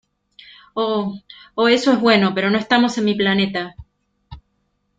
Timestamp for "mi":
3.05-3.13